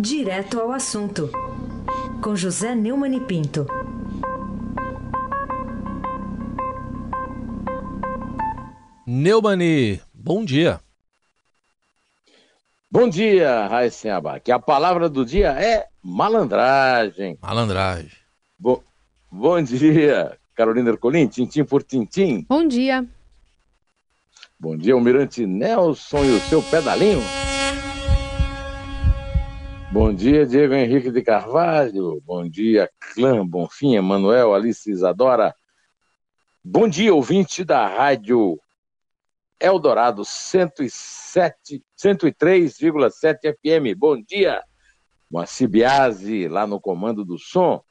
[0.00, 1.28] Direto ao assunto,
[2.22, 3.66] com José Neumann e Pinto.
[9.04, 10.78] Neumani, bom dia.
[12.88, 14.48] Bom dia, Raíssen Abac.
[14.52, 17.36] A palavra do dia é malandragem.
[17.42, 18.12] Malandragem.
[18.56, 18.84] Bo
[19.28, 22.46] bom dia, Carolina Ercolim, tintim por tintim.
[22.48, 23.04] Bom dia.
[24.60, 27.47] Bom dia, Almirante Nelson e o seu pedalinho.
[29.90, 32.20] Bom dia, Diego Henrique de Carvalho.
[32.26, 35.54] Bom dia, Clã Bonfim, Emanuel, Alice Isadora.
[36.62, 38.60] Bom dia, ouvinte da Rádio
[39.58, 43.98] Eldorado 107, 103,7 FM.
[43.98, 44.62] Bom dia,
[45.30, 47.82] Moacir Biasi, lá no comando do som.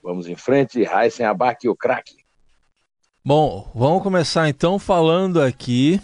[0.00, 2.24] Vamos em frente, Raíssen Abac e o craque.
[3.24, 6.00] Bom, vamos começar então falando aqui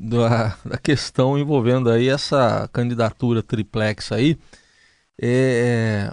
[0.00, 4.38] da, da questão envolvendo aí essa candidatura triplex aí.
[5.20, 6.10] É,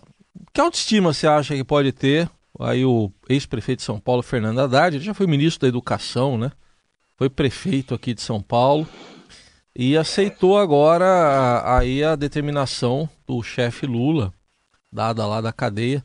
[0.53, 4.97] que autoestima você acha que pode ter aí o ex-prefeito de São Paulo, Fernando Haddad,
[4.97, 6.51] ele já foi ministro da Educação, né?
[7.15, 8.87] Foi prefeito aqui de São Paulo
[9.75, 14.33] e aceitou agora aí a determinação do chefe Lula,
[14.91, 16.03] dada lá da cadeia,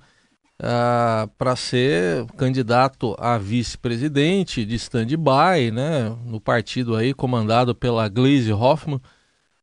[0.60, 8.52] ah, para ser candidato a vice-presidente de stand-by, né, no partido aí comandado pela Glaze
[8.52, 9.00] Hoffman.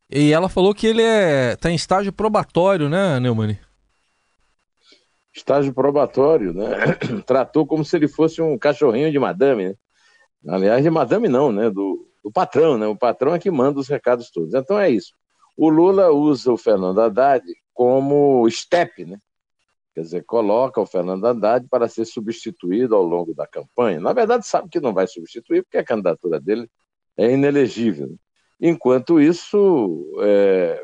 [0.10, 3.58] E ela falou que ele é tá em estágio probatório, né, Neumann?
[5.34, 6.70] Estágio probatório, né?
[7.26, 9.76] Tratou como se ele fosse um cachorrinho de madame, né?
[10.48, 11.70] Aliás, de madame não, né?
[11.70, 12.88] Do, do patrão, né?
[12.88, 14.54] O patrão é que manda os recados todos.
[14.54, 15.14] Então é isso.
[15.56, 19.18] O Lula usa o Fernando Haddad como step, né?
[20.00, 24.00] Quer dizer, coloca o Fernando Haddad para ser substituído ao longo da campanha.
[24.00, 26.72] Na verdade, sabe que não vai substituir, porque a candidatura dele
[27.18, 28.16] é inelegível.
[28.62, 30.82] Enquanto isso, é,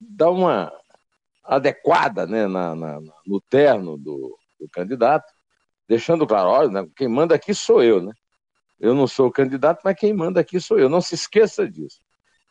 [0.00, 0.72] dá uma
[1.44, 5.32] adequada né, na, na, no terno do, do, candidato,
[5.86, 8.12] deixando claro, olha, né, quem manda aqui sou eu, né?
[8.80, 10.88] Eu não sou o candidato, mas quem manda aqui sou eu.
[10.88, 12.00] Não se esqueça disso.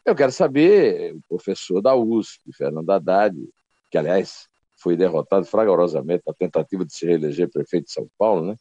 [0.05, 3.35] Eu quero saber, o professor da USP, Fernando Haddad,
[3.91, 4.49] que, aliás,
[4.81, 8.55] foi derrotado fragorosamente na tentativa de se reeleger prefeito de São Paulo, né?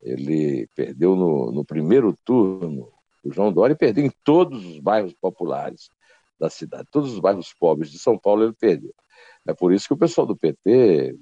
[0.00, 2.90] Ele perdeu no, no primeiro turno
[3.24, 5.88] o João Dória e perdeu em todos os bairros populares
[6.38, 8.92] da cidade, todos os bairros pobres de São Paulo ele perdeu.
[9.46, 11.16] É por isso que o pessoal do PT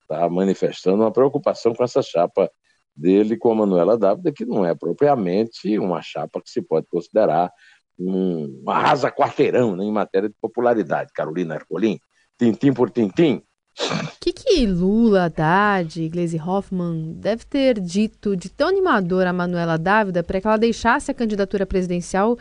[0.00, 2.50] está manifestando uma preocupação com essa chapa
[2.96, 7.52] dele com a Manuela Dávila, que não é propriamente uma chapa que se pode considerar
[7.98, 11.12] um arrasa quarteirão né, em matéria de popularidade.
[11.12, 11.98] Carolina Ercolim,
[12.38, 13.42] tintim por tintim,
[13.78, 19.76] o que, que Lula, Haddad, Gleisi Hoffmann deve ter dito de tão animador a Manuela
[19.76, 22.38] Dávida para que ela deixasse a candidatura presidencial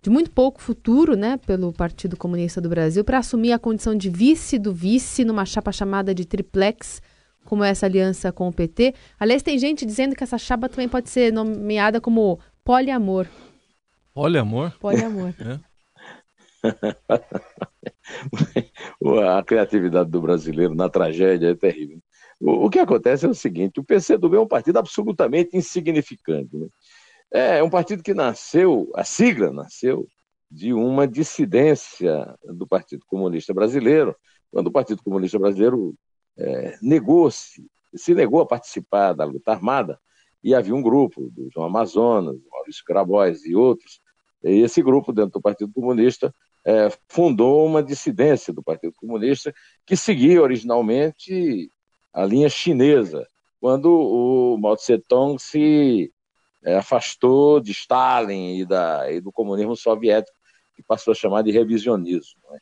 [0.00, 4.08] de muito pouco futuro, né, pelo Partido Comunista do Brasil, para assumir a condição de
[4.08, 7.02] vice do vice numa chapa chamada de triplex,
[7.44, 8.94] como essa aliança com o PT.
[9.18, 13.26] Aliás, tem gente dizendo que essa chapa também pode ser nomeada como poliamor.
[14.14, 14.72] Poliamor?
[14.78, 15.34] Poliamor.
[15.42, 15.58] é.
[19.38, 22.00] a criatividade do brasileiro na tragédia é terrível.
[22.40, 26.56] O, que acontece é o seguinte: o PCdoB é um partido absolutamente insignificante.
[26.56, 26.68] Né?
[27.32, 30.06] É, é um partido que nasceu, a sigla nasceu
[30.50, 34.14] de uma dissidência do Partido Comunista Brasileiro,
[34.50, 35.94] quando o Partido Comunista Brasileiro
[36.38, 39.98] é, negou-se, se negou a participar da luta armada,
[40.44, 44.00] e havia um grupo do João Amazonas, Maurício Grabois e outros,
[44.44, 46.32] e esse grupo dentro do Partido Comunista
[46.66, 49.54] é, fundou uma dissidência do Partido Comunista
[49.86, 51.70] que seguia originalmente
[52.12, 53.24] a linha chinesa,
[53.60, 56.12] quando o Mao Tse-tung se
[56.64, 60.36] é, afastou de Stalin e, da, e, do comunismo soviético,
[60.74, 62.40] que passou a chamar de revisionismo.
[62.50, 62.58] Né?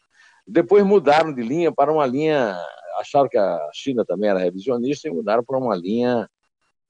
[0.46, 2.60] Depois mudaram de linha para uma linha,
[3.00, 6.28] acharam que a China também era revisionista e mudaram para uma linha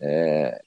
[0.01, 0.61] é,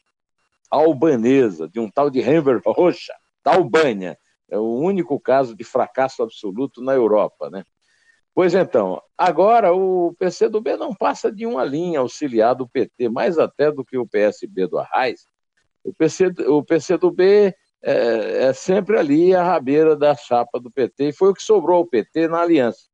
[0.71, 4.17] albanesa, de um tal de Enver Rocha, da Albânia,
[4.49, 7.63] é o único caso de fracasso absoluto na Europa, né?
[8.33, 13.71] Pois então, agora o PCdoB não passa de uma linha auxiliar do PT, mais até
[13.71, 15.25] do que o PSB do Arraes.
[15.83, 21.13] O, PC, o PCdoB é, é sempre ali a rabeira da chapa do PT, e
[21.13, 22.87] foi o que sobrou ao PT na aliança.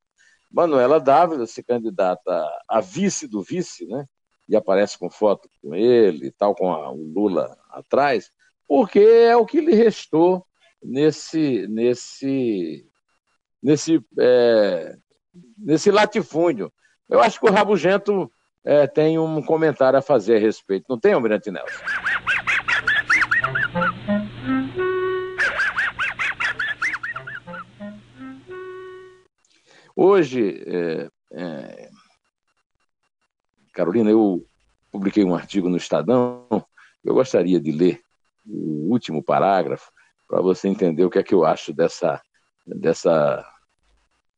[0.50, 4.06] Manuela Dávila se candidata a vice do vice, né?
[4.48, 8.32] E aparece com foto com ele e tal, com a, o Lula atrás,
[8.66, 10.46] porque é o que lhe restou
[10.84, 12.86] nesse, nesse,
[13.62, 14.96] nesse, é,
[15.58, 16.72] nesse latifúndio.
[17.10, 18.32] Eu acho que o Rabugento
[18.64, 20.86] é, tem um comentário a fazer a respeito.
[20.90, 21.84] Não tem, Almirante Nelson?
[29.96, 31.90] Hoje, é, é...
[33.72, 34.46] Carolina, eu
[34.92, 36.48] publiquei um artigo no Estadão,
[37.04, 38.02] eu gostaria de ler
[38.46, 39.92] o último parágrafo
[40.28, 42.22] para você entender o que é que eu acho dessa,
[42.66, 43.46] dessa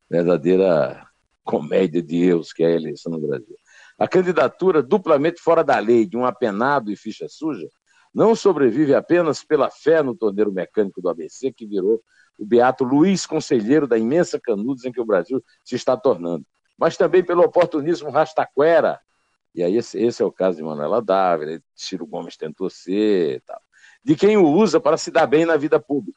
[0.08, 1.06] verdadeira
[1.44, 3.56] comédia de erros que é a eleição no Brasil.
[3.98, 7.68] A candidatura duplamente fora da lei de um apenado e ficha suja
[8.12, 12.02] não sobrevive apenas pela fé no torneiro mecânico do ABC, que virou
[12.38, 16.44] o beato Luiz Conselheiro da imensa canudos em que o Brasil se está tornando,
[16.78, 19.00] mas também pelo oportunismo rastaquera.
[19.54, 23.60] E aí esse, esse é o caso de Manuela Dávila, Ciro Gomes tentou ser, tal,
[24.06, 26.16] de quem o usa para se dar bem na vida pública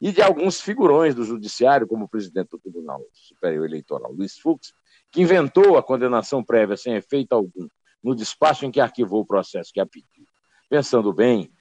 [0.00, 4.72] e de alguns figurões do judiciário, como o presidente do Tribunal Superior Eleitoral, Luiz Fux,
[5.12, 7.68] que inventou a condenação prévia sem efeito algum
[8.02, 10.24] no despacho em que arquivou o processo que a pediu.
[10.70, 11.52] Pensando bem,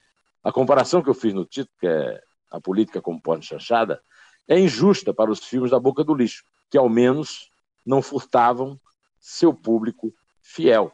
[0.41, 4.01] a comparação que eu fiz no título, que é a política como porta chanchada,
[4.47, 7.51] é injusta para os filhos da boca do lixo, que ao menos
[7.85, 8.79] não furtavam
[9.19, 10.89] seu público fiel.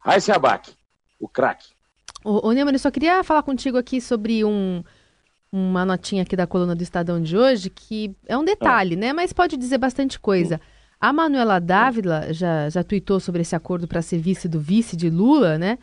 [0.00, 0.74] Raíssa Abac,
[1.20, 1.68] o craque.
[2.24, 4.82] Ô, ô Neumann, eu só queria falar contigo aqui sobre um,
[5.52, 8.98] uma notinha aqui da coluna do Estadão de hoje, que é um detalhe, ah.
[8.98, 9.12] né?
[9.12, 10.60] Mas pode dizer bastante coisa.
[11.00, 15.08] A Manuela Dávila já, já tuitou sobre esse acordo para ser vice do vice de
[15.08, 15.78] Lula, né?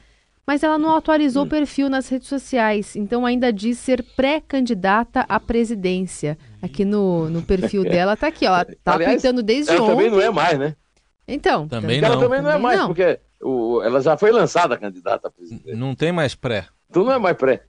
[0.46, 5.40] Mas ela não atualizou o perfil nas redes sociais, então ainda diz ser pré-candidata à
[5.42, 6.38] presidência.
[6.62, 8.64] Aqui no, no perfil dela tá aqui, ó.
[8.82, 9.92] Tá Aliás, tuitando desde ela ontem.
[9.92, 10.76] também não é mais, né?
[11.28, 11.68] Então.
[11.68, 12.08] Também não.
[12.08, 12.88] Ela também não é mais, não.
[12.88, 15.76] porque o, ela já foi lançada candidata a presidente.
[15.76, 16.68] Não tem mais pré.
[16.92, 17.64] Tu não é mais pré.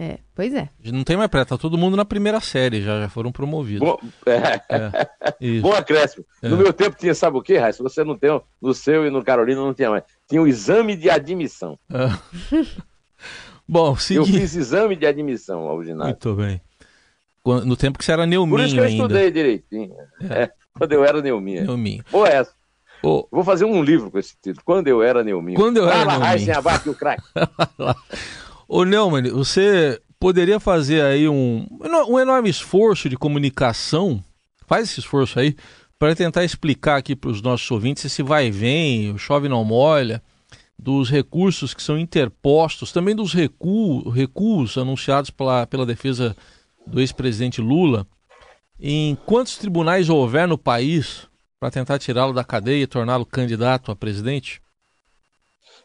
[0.00, 0.68] É, pois é.
[0.92, 3.80] Não tem mais pré, tá todo mundo na primeira série, já, já foram promovidos.
[3.80, 4.60] Bom, é.
[4.68, 6.24] É, Bom acréscimo.
[6.40, 6.48] É.
[6.48, 7.82] No meu tempo tinha, sabe o que, Raíssa?
[7.82, 10.04] Você não tem, no seu e no Carolina não tinha mais.
[10.28, 11.76] Tinha o exame de admissão.
[11.92, 12.08] É.
[13.68, 14.20] Bom, segui...
[14.20, 16.12] Eu fiz exame de admissão ao ginásio.
[16.12, 16.60] Muito bem.
[17.44, 19.02] No tempo que você era neuminho Por isso que eu ainda.
[19.02, 19.96] estudei direitinho.
[20.30, 20.42] É.
[20.44, 20.52] é.
[20.78, 21.64] quando eu era neuminha.
[21.64, 22.04] Neuminho.
[22.10, 22.54] Boa essa.
[23.02, 23.26] Oh.
[23.30, 24.62] Vou fazer um livro com esse título.
[24.64, 25.58] Quando eu era neuminho.
[25.58, 26.52] Quando eu era Fala, neuminho.
[26.54, 27.22] Raíssa, o craque.
[28.68, 31.66] Ô Neumann, você poderia fazer aí um,
[32.08, 34.22] um enorme esforço de comunicação,
[34.66, 35.56] faz esse esforço aí,
[35.98, 40.22] para tentar explicar aqui para os nossos ouvintes esse vai e vem, chove não molha,
[40.78, 46.36] dos recursos que são interpostos, também dos recu recuos anunciados pela, pela defesa
[46.86, 48.06] do ex-presidente Lula.
[48.80, 51.27] Em quantos tribunais houver no país
[51.58, 54.60] para tentar tirá-lo da cadeia e torná-lo candidato a presidente?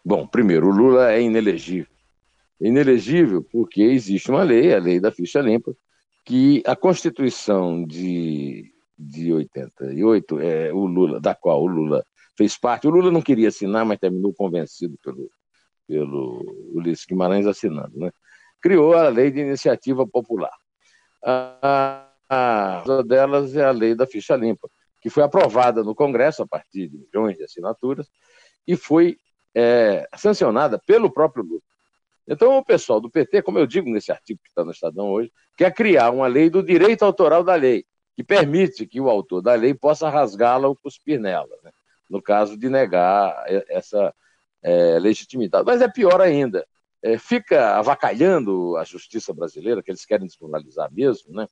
[0.05, 1.93] Bom, primeiro, o Lula é inelegível
[2.63, 5.75] inelegível porque existe uma lei, a lei da ficha limpa,
[6.25, 12.05] que a Constituição de, de 88, é, o Lula, da qual o Lula
[12.37, 15.29] fez parte, o Lula não queria assinar, mas terminou convencido pelo,
[15.85, 18.11] pelo Ulisses Guimarães assinando, né?
[18.61, 20.53] criou a lei de iniciativa popular.
[21.21, 24.69] A, a delas é a lei da ficha limpa,
[25.03, 28.09] que foi aprovada no Congresso a partir de milhões de assinaturas
[28.65, 29.17] e foi
[29.53, 31.61] é, sancionada pelo próprio Lula.
[32.25, 35.29] Então, o pessoal do PT, como eu digo nesse artigo que está no Estadão hoje,
[35.57, 37.85] quer criar uma lei do direito autoral da lei,
[38.15, 41.71] que permite que o autor da lei possa rasgá-la ou cuspir nela, né?
[42.09, 44.13] no caso de negar essa
[44.61, 45.65] é, legitimidade.
[45.65, 46.65] Mas é pior ainda,
[47.01, 51.45] é, fica avacalhando a justiça brasileira, que eles querem desmoralizar mesmo, né?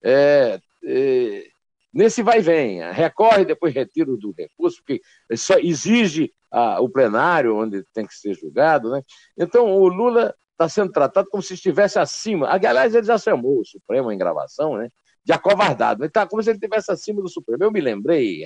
[0.00, 1.52] É, é
[1.92, 5.00] nesse vai vem, recorre, depois retira do recurso, porque
[5.36, 8.90] só exige a, o plenário, onde tem que ser julgado.
[8.90, 9.02] Né?
[9.36, 12.48] Então, o Lula está sendo tratado como se estivesse acima.
[12.48, 14.88] Aliás, ele já chamou o Supremo em gravação né,
[15.24, 16.04] de acovardado.
[16.04, 17.64] Está como se ele estivesse acima do Supremo.
[17.64, 18.44] Eu me lembrei,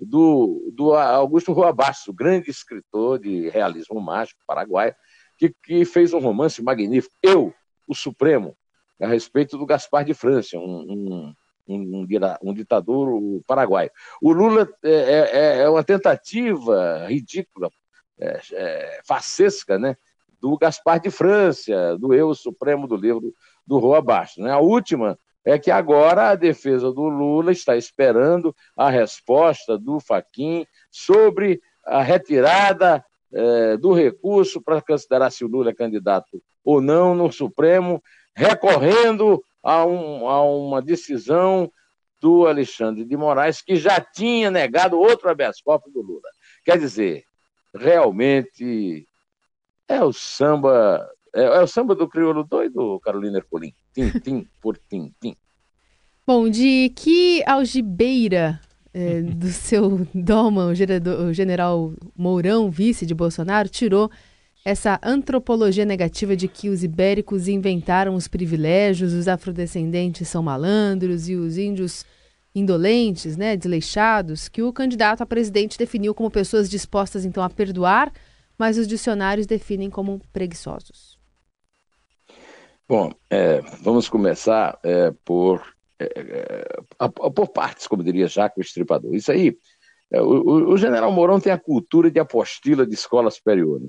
[0.00, 4.94] do, do Augusto Rua Bastos, grande escritor de realismo mágico paraguaio,
[5.36, 7.52] que, que fez um romance magnífico, Eu,
[7.86, 8.56] o Supremo,
[9.00, 11.34] a respeito do Gaspar de França, um, um
[11.68, 12.06] um,
[12.42, 13.90] um, ditador paraguaio.
[14.22, 17.70] O Lula é, é, é, é uma tentativa ridícula,
[18.18, 19.96] é, é, facesca, né,
[20.40, 23.34] do Gaspar de França, do eu supremo do livro
[23.66, 24.42] do Rua Bastos.
[24.42, 24.50] Né?
[24.50, 30.66] A última é que agora a defesa do Lula está esperando a resposta do Faquin
[30.90, 37.14] sobre a retirada é, do recurso para considerar se o Lula é candidato ou não
[37.14, 38.02] no Supremo,
[38.34, 41.70] recorrendo a, um, a uma decisão
[42.20, 46.28] do Alexandre de Moraes, que já tinha negado outro habeas corpus do Lula.
[46.64, 47.24] Quer dizer,
[47.74, 49.06] realmente
[49.86, 53.72] é o samba, é, é o samba do crioulo doido, Carolina Ercolim.
[53.94, 55.36] Tim, tim, por tim, tim.
[56.26, 58.60] Bom, de que algibeira
[58.92, 64.10] é, do seu doma, o general Mourão, vice de Bolsonaro, tirou
[64.68, 71.34] essa antropologia negativa de que os ibéricos inventaram os privilégios, os afrodescendentes são malandros e
[71.34, 72.04] os índios
[72.54, 78.12] indolentes, né, desleixados, que o candidato a presidente definiu como pessoas dispostas então a perdoar,
[78.58, 81.18] mas os dicionários definem como preguiçosos.
[82.86, 85.62] Bom, é, vamos começar é, por,
[85.98, 86.04] é,
[87.00, 89.14] é por partes, como diria Jacques Estripador.
[89.14, 89.56] Isso aí,
[90.12, 93.88] é, o, o, general Mourão tem a cultura de apostila de escola superior, né?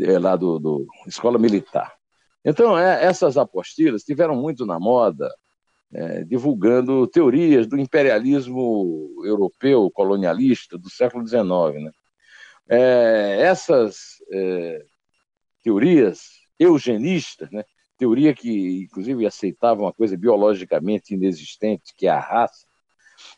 [0.00, 1.94] É, lá do, do, escola militar.
[2.44, 5.28] Então, essas apostilas tiveram muito na moda
[5.92, 11.82] é, divulgando teorias do imperialismo europeu colonialista do século XIX.
[11.82, 11.90] Né?
[12.68, 14.84] É, essas é,
[15.62, 17.64] teorias eugenistas, né?
[17.98, 22.66] teoria que inclusive aceitava uma coisa biologicamente inexistente, que é a raça,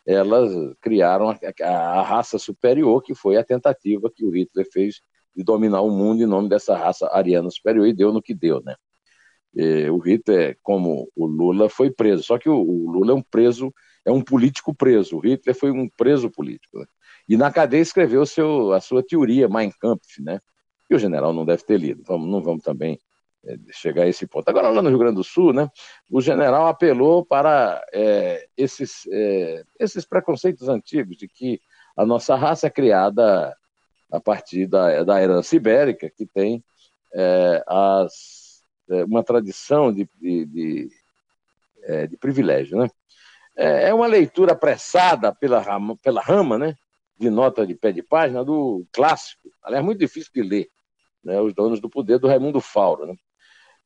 [0.05, 0.50] elas
[0.81, 5.00] criaram a, a, a raça superior, que foi a tentativa que o Hitler fez
[5.38, 8.61] de dominar o mundo em nome dessa raça ariana superior, e deu no que deu,
[8.61, 8.75] né?
[9.57, 12.25] É, o Hitler, como o Lula, foi preso.
[12.25, 13.73] Só que o, o, Lula é um preso,
[14.04, 15.16] é um político preso.
[15.16, 16.80] O Hitler foi um preso político.
[16.80, 16.87] Né?
[17.28, 20.40] E na cadeia escreveu seu, a sua teoria, Mein Kampf, né?
[20.90, 22.02] E o general não deve ter lido.
[22.04, 22.99] Vamos, não vamos também
[23.45, 24.49] é, chegar a esse ponto.
[24.49, 25.71] Agora, lá no Rio Grande do Sul, né,
[26.11, 31.61] o general apelou para é, esses, é, esses preconceitos antigos de que
[31.97, 33.57] a nossa raça é criada
[34.11, 36.65] a partir da, da herança ibérica, que tem
[37.15, 40.88] é, as é, uma tradição de, de, de,
[41.83, 42.79] é, de privilégio.
[42.79, 42.88] Né?
[43.57, 46.75] É, é uma leitura apressada pela rama, pela rama né?
[47.19, 50.69] de nota de pé de página do clássico, aliás, muito difícil de ler,
[51.25, 51.41] né?
[51.41, 53.07] Os Donos do Poder, do Raimundo Fauro.
[53.07, 53.17] Né?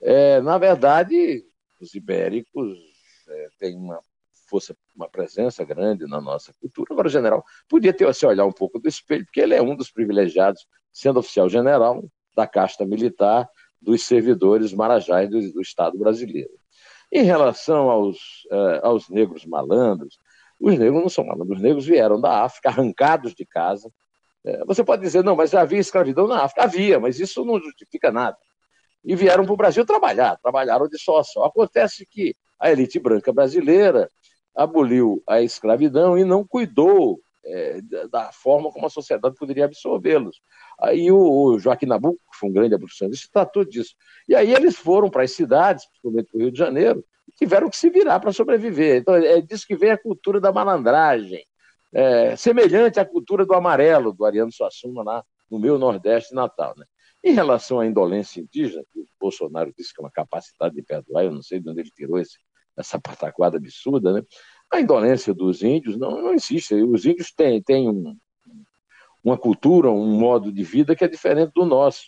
[0.03, 1.43] É, na verdade,
[1.81, 2.79] os ibéricos
[3.27, 3.99] é, têm uma
[4.53, 6.89] força, uma presença grande na nossa cultura.
[6.93, 9.75] Agora, o general podia ter se olhar um pouco do espelho, porque ele é um
[9.75, 12.05] dos privilegiados, sendo oficial general
[12.37, 13.49] da casta militar,
[13.81, 16.53] dos servidores marajás do, do Estado brasileiro.
[17.11, 18.19] Em relação aos,
[18.51, 20.19] uh, aos negros malandros,
[20.61, 23.91] os negros não são malandros, os negros vieram da África, arrancados de casa.
[24.45, 26.63] É, você pode dizer, não, mas havia escravidão na África.
[26.63, 28.37] Havia, mas isso não justifica nada.
[29.05, 31.45] E vieram para o Brasil trabalhar, trabalharam de só a só.
[31.45, 34.09] Acontece que a elite branca brasileira
[34.55, 37.81] aboliu a escravidão e não cuidou é,
[38.11, 40.41] da forma como a sociedade poderia absorvê-los.
[40.81, 43.95] Aí o, o, Joaquim Nabuco, que foi um grande abolicionista, tratou disso.
[44.29, 47.69] E aí eles foram para as cidades, principalmente para o Rio de Janeiro, e tiveram
[47.69, 49.01] que se virar para sobreviver.
[49.01, 51.45] Então é disso que vem a cultura da malandragem,
[51.93, 56.75] é, semelhante à cultura do amarelo, do Ariano Suassuna, lá no meu Nordeste natal.
[56.77, 56.87] Né?
[57.25, 61.25] Em relação à indolência indígena, que o Bolsonaro disse que é uma capacidade de perdoar,
[61.25, 62.39] eu não sei de onde ele tirou esse,
[62.77, 64.23] essa pataquada absurda, né?
[64.73, 66.75] A indolência dos índios não, não existe.
[66.75, 68.17] Os índios têm, têm um,
[69.23, 72.07] uma cultura, um modo de vida que é diferente do nosso.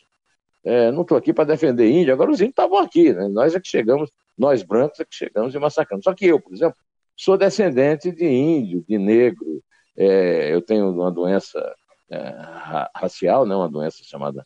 [0.64, 3.28] É, não estou aqui para defender índio, agora os índios estavam aqui, né?
[3.28, 6.04] nós é que chegamos, nós brancos é que chegamos e massacramos.
[6.04, 6.76] Só que eu, por exemplo,
[7.14, 9.62] sou descendente de índio, de negro,
[9.94, 11.61] é, eu tenho uma doença
[12.11, 12.35] é,
[12.94, 13.54] racial, né?
[13.54, 14.42] uma doença chamada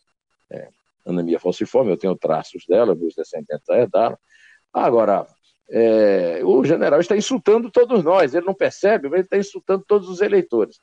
[0.51, 0.67] é,
[1.05, 4.17] anemia falciforme, eu tenho traços dela, meus descendentes herdaram.
[4.73, 5.25] Agora,
[5.71, 10.09] é, o general está insultando todos nós, ele não percebe, mas ele está insultando todos
[10.09, 10.79] os eleitores.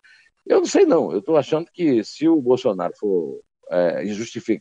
[0.46, 3.40] Eu não sei não, eu estou achando que se o Bolsonaro for
[3.70, 4.04] é,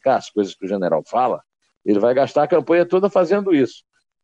[0.06, 1.44] as coisas que o general fala,
[1.86, 3.84] ele vai gastar a campanha toda fazendo isso.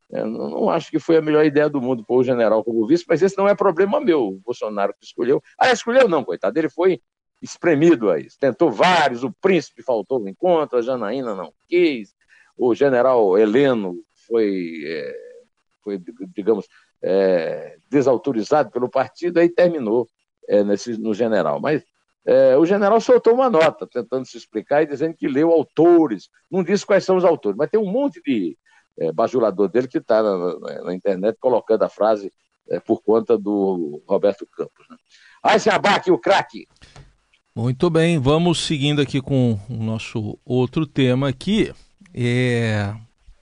[0.10, 3.06] Eu não, acho que foi a melhor ideia do mundo pôr o general como vice,
[3.08, 5.42] mas esse não é problema meu, o Bolsonaro que escolheu.
[5.58, 7.00] Ah, escolheu não, coitado, ele foi
[7.42, 8.38] espremido a isso.
[8.40, 12.14] Tentou vários, o príncipe faltou no encontro, a Janaína não quis,
[12.58, 14.82] o general Heleno foi...
[14.84, 15.31] É,
[15.84, 16.02] foi,
[16.36, 16.68] digamos,
[17.02, 20.08] é, desautorizado pelo partido, aí terminou
[20.48, 21.60] é, nesse, no general.
[21.60, 21.84] Mas
[22.26, 26.64] é, o general soltou uma nota tentando se explicar e dizendo que leu autores, não
[26.64, 28.58] disse quais são os autores, mas tem um monte de
[29.00, 32.32] é, bajulador dele que está na, na, na, internet colocando a frase
[32.70, 34.88] é, por conta do Roberto Campos.
[34.90, 34.98] Né?
[35.44, 36.68] Aí se abaque o craque!
[37.54, 41.74] Muito bem, vamos seguindo aqui com o nosso outro tema aqui.
[42.14, 42.94] É...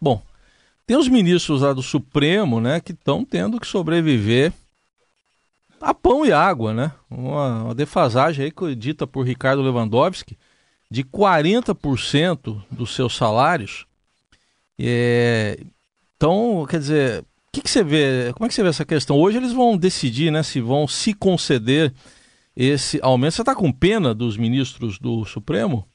[0.02, 0.22] Bom,
[0.90, 4.52] tem os ministros lá do Supremo, né, que estão tendo que sobreviver
[5.80, 6.92] a pão e água, né?
[7.08, 10.36] Uma, uma defasagem aí dita por Ricardo Lewandowski
[10.90, 13.86] de 40% dos seus salários.
[14.80, 15.60] É,
[16.18, 18.34] então, quer dizer, que, que, você vê?
[18.34, 19.16] Como é que você vê essa questão?
[19.16, 21.94] Hoje eles vão decidir, né, se vão se conceder
[22.56, 23.36] esse aumento.
[23.36, 25.88] Você está com pena dos ministros do Supremo?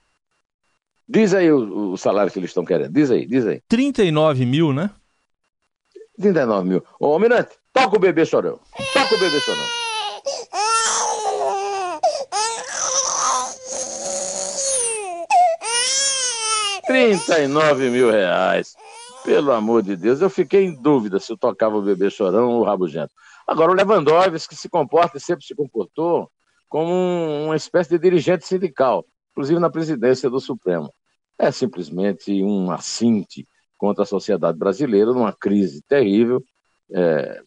[1.06, 2.92] Diz aí o, o, salário que eles estão querendo.
[2.92, 3.60] Diz aí, diz aí.
[3.68, 4.90] 39 mil, né?
[6.16, 6.84] 39 mil.
[6.98, 8.58] Ô, Almirante, toca o bebê chorão.
[8.92, 9.64] Toca o bebê chorão.
[16.86, 18.74] Trinta e nove mil reais.
[19.24, 22.60] Pelo amor de Deus, eu fiquei em dúvida se eu tocava o bebê chorão ou
[22.60, 23.12] o rabugento.
[23.46, 26.30] Agora, o Lewandowski se comporta e sempre se comportou
[26.68, 26.92] como
[27.44, 30.94] uma espécie de dirigente sindical, inclusive na presidência do Supremo.
[31.36, 36.42] É simplesmente um assinte contra a sociedade brasileira numa crise terrível,
[36.92, 37.42] é,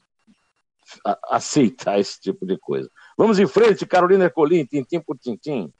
[1.30, 2.90] aceitar esse tipo de coisa.
[3.18, 5.72] Vamos em frente, Carolina Ercolim, tintim por tintim.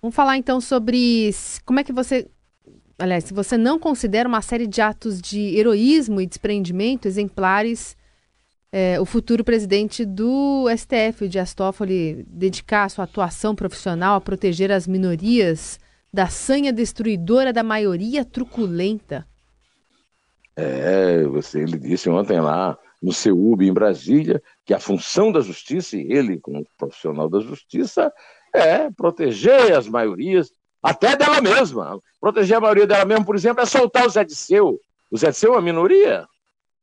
[0.00, 1.30] Vamos falar então sobre
[1.64, 2.30] como é que você.
[2.98, 7.95] Aliás, se você não considera uma série de atos de heroísmo e desprendimento exemplares
[8.78, 14.70] é, o futuro presidente do STF, o Dias Toffoli, dedicar sua atuação profissional a proteger
[14.70, 15.80] as minorias
[16.12, 19.26] da sanha destruidora da maioria truculenta.
[20.54, 25.96] É, você, ele disse ontem lá no CEUB em Brasília que a função da justiça,
[25.96, 28.12] e ele como profissional da justiça,
[28.52, 30.52] é proteger as maiorias,
[30.82, 31.98] até dela mesma.
[32.20, 34.78] Proteger a maioria dela mesma, por exemplo, é soltar o Zé Disseu.
[35.10, 36.26] O Zé Disseu é uma minoria.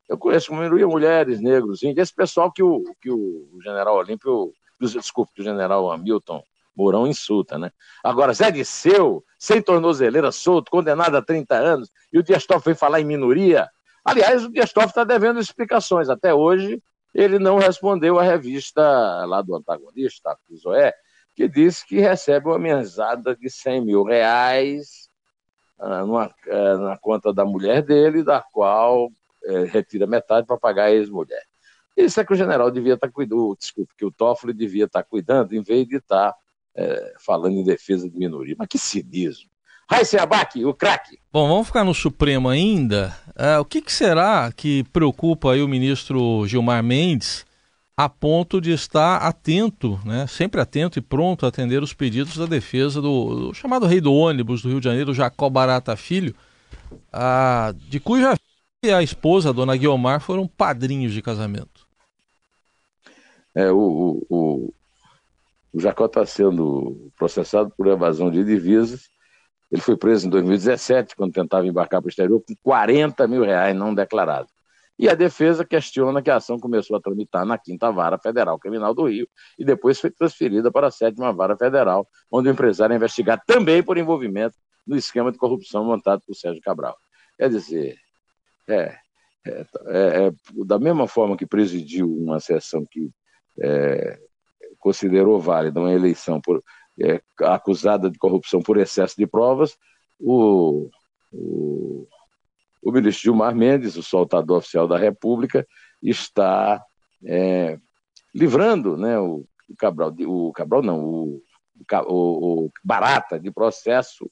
[0.07, 4.53] Eu conheço uma minoria, mulheres, negros, índios, esse pessoal que o, que o general Olímpio,
[4.79, 6.43] desculpe, que o general Hamilton
[6.75, 7.72] Mourão insulta, né?
[8.03, 12.75] Agora, Zé Disseu, sem tornozeleira, solto, condenado a 30 anos, e o Dias Toffoli foi
[12.75, 13.69] falar em minoria.
[14.03, 16.10] Aliás, o Dias Toffoli está devendo explicações.
[16.10, 16.81] Até hoje,
[17.13, 18.81] ele não respondeu à revista
[19.25, 20.93] lá do antagonista, a Zoé,
[21.36, 25.10] que disse que recebe uma mesada de 100 mil reais
[25.79, 26.03] ah,
[26.50, 29.12] ah, na conta da mulher dele, da qual
[29.45, 31.43] eh, retira metade para pagar a ex-mulher.
[31.95, 35.03] Isso é que o general devia estar tá cuidando, desculpe, que o Toffoli devia estar
[35.03, 36.38] tá cuidando, em vez de estar tá,
[36.75, 38.55] eh, falando em defesa de minoria.
[38.57, 39.50] Mas que cinismo.
[39.89, 41.19] Raíssa Abac, o craque.
[41.31, 43.15] Bom, vamos ficar no Supremo ainda.
[43.29, 47.45] Uh, o que, que, será que preocupa aí o ministro Gilmar Mendes
[47.95, 52.47] a ponto de estar atento, né, sempre atento e pronto a atender os pedidos da
[52.47, 56.35] defesa do, do chamado rei do ônibus do Rio de Janeiro, Jacó Barata Filho,
[56.91, 58.35] uh, de cuja
[58.83, 61.87] e a esposa, a dona Guiomar, foram padrinhos de casamento.
[63.55, 64.73] É, o, o,
[65.71, 69.13] o, Jacó está sendo processado por evasão de divisas
[69.73, 73.75] ele foi preso em 2017, quando tentava embarcar para o exterior, com 40 mil reais
[73.75, 74.51] não declarados.
[74.99, 78.93] E a defesa questiona que a ação começou a tramitar na quinta vara federal criminal
[78.93, 79.27] do Rio
[79.58, 83.81] e depois foi transferida para a sétima vara federal, onde o empresário é investigado também
[83.81, 84.55] por envolvimento
[84.86, 86.95] no esquema de corrupção montado por Sérgio Cabral.
[87.36, 87.97] Quer dizer,
[88.67, 88.95] é,
[89.45, 90.32] é, é, é
[90.65, 93.10] da mesma forma que presidiu uma sessão que
[93.62, 94.19] é,
[94.80, 96.63] considerou válida uma eleição por
[97.02, 99.78] é, acusada de corrupção por excesso de provas,
[100.19, 100.89] o,
[101.32, 102.08] o,
[102.82, 105.67] o ministro Gilmar Mendes, o soltador oficial da República,
[106.02, 106.84] está
[107.26, 107.80] é,
[108.34, 111.41] livrando né, o, o, Cabral, o Cabral não, o,
[112.08, 114.30] o, o Barata de processo,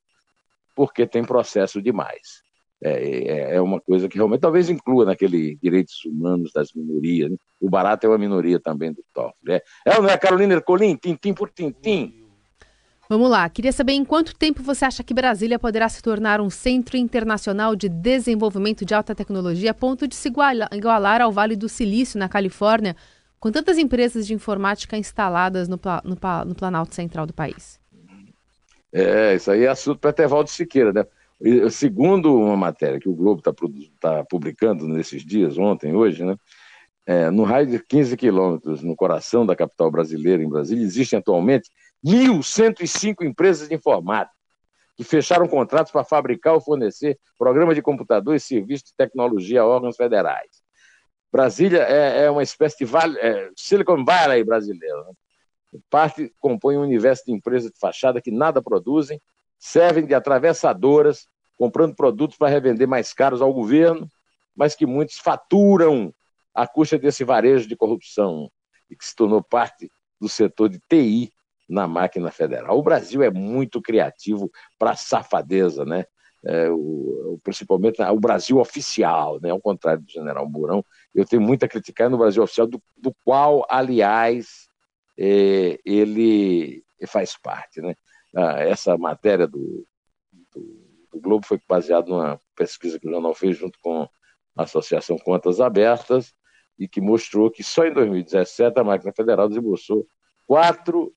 [0.75, 2.40] porque tem processo demais.
[2.83, 7.29] É, é, é, uma coisa que realmente talvez inclua naquele direitos humanos das minorias.
[7.29, 7.37] Né?
[7.59, 9.51] O Barata é uma minoria também do Toffoli.
[9.51, 10.95] É, é não é Carolina Ercolim?
[10.95, 12.21] Tintim por tintim.
[13.07, 16.49] Vamos lá, queria saber em quanto tempo você acha que Brasília poderá se tornar um
[16.49, 21.67] centro internacional de desenvolvimento de alta tecnologia a ponto de se igualar ao Vale do
[21.67, 22.95] Silício, na Califórnia,
[23.37, 27.77] com tantas empresas de informática instaladas no, no, no Planalto Central do país?
[28.93, 31.05] É, isso aí é assunto para Etevaldo Siqueira, né?
[31.71, 33.51] Segundo uma matéria que o Globo está
[33.99, 36.35] tá publicando nesses dias, ontem, hoje, né?
[37.05, 41.69] É, no raio de 15 quilômetros, no coração da capital brasileira, em Brasília, existem atualmente
[42.05, 44.35] 1.105 empresas de informática
[44.95, 49.65] que fecharam contratos para fabricar ou fornecer programas de computador e serviços de tecnologia a
[49.65, 50.61] órgãos federais.
[51.31, 55.05] Brasília é, é uma espécie de vale, é, Silicon Valley brasileiro.
[55.05, 55.79] Né?
[55.89, 59.19] Parte compõe um universo de empresas de fachada que nada produzem,
[59.61, 64.09] servem de atravessadoras, comprando produtos para revender mais caros ao governo,
[64.55, 66.11] mas que muitos faturam
[66.53, 68.51] à custa desse varejo de corrupção
[68.89, 71.31] e que se tornou parte do setor de TI
[71.69, 72.77] na máquina federal.
[72.77, 76.05] O Brasil é muito criativo para safadeza, né?
[76.43, 79.51] É, o, principalmente o Brasil oficial, né?
[79.51, 83.13] ao contrário do general Mourão, eu tenho muito a criticar no Brasil oficial, do, do
[83.23, 84.67] qual, aliás,
[85.15, 87.79] é, ele faz parte.
[87.79, 87.93] Né?
[88.35, 89.85] Ah, essa matéria do,
[90.53, 90.61] do,
[91.11, 94.07] do, Globo foi baseada numa pesquisa que o jornal fez junto com
[94.55, 96.33] a Associação Contas Abertas
[96.79, 100.07] e que mostrou que só em 2017 a máquina federal desembolsou
[100.47, 101.13] 4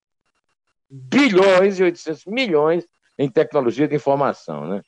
[0.91, 2.87] bilhões e 800 milhões
[3.19, 4.67] em tecnologia de informação.
[4.69, 4.83] Né?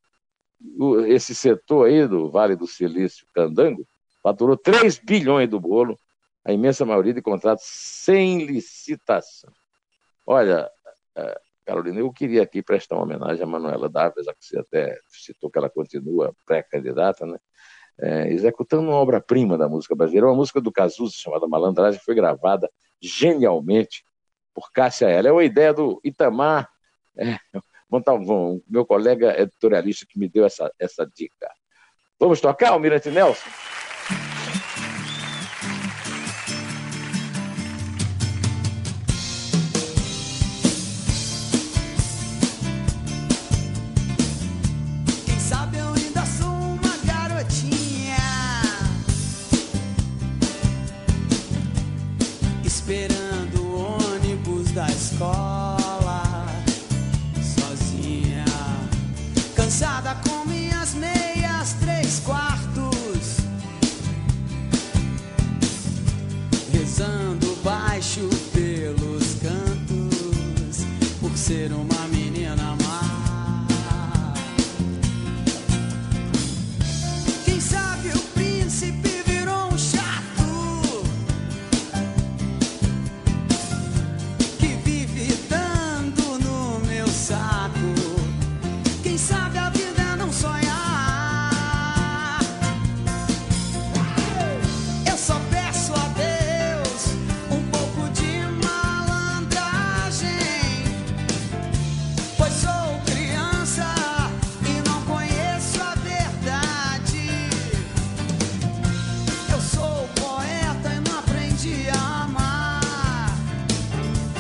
[1.09, 3.87] esse setor aí do Vale do Silício Candango
[4.23, 5.99] faturou 3 bilhões do bolo,
[6.45, 9.53] a imensa maioria de contratos sem licitação.
[10.27, 10.71] Olha,
[11.15, 15.51] é, Carolina, eu queria aqui prestar uma homenagem a Manuela Dávila, que você até citou
[15.51, 17.39] que ela continua pré-candidata, né?
[18.01, 22.71] é, executando uma obra-prima da música brasileira, uma música do Cazuza chamada Malandragem, foi gravada
[23.01, 24.05] genialmente
[24.55, 25.29] por Cássia Ela.
[25.29, 26.69] É uma ideia do Itamar
[27.17, 27.37] é,
[27.91, 31.51] Montalvão, meu colega editorialista que me deu essa, essa dica.
[32.19, 33.49] Vamos tocar, Almirante Nelson?
[71.47, 71.96] ser uma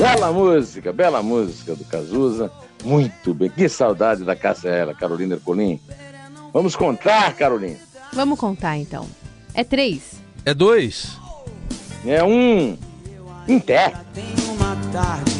[0.06, 2.48] Bela música, bela música do Cazuza.
[2.84, 3.50] Muito bem.
[3.50, 5.80] Que saudade da Cássia Ela, Carolina Ercolim.
[6.52, 7.76] Vamos contar, Carolina?
[8.12, 9.04] Vamos contar então.
[9.52, 10.22] É três.
[10.44, 11.18] É dois.
[12.06, 12.78] É um.
[13.48, 13.94] Em pé.
[14.14, 15.35] Tem uma tarde